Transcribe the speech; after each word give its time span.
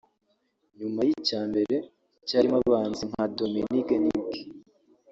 nyuma 0.79 0.99
y’icya 1.07 1.41
mbere 1.49 1.75
cyarimo 2.27 2.57
abahanzi 2.59 3.03
nka 3.11 3.23
Dominic 3.37 3.87
Nic 4.03 4.29